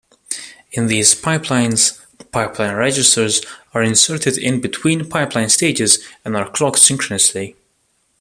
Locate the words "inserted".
3.83-4.35